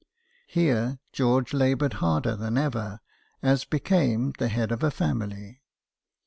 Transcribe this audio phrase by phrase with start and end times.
[0.47, 3.01] Here George laboured harder than ever,
[3.43, 5.61] as became the head of a family.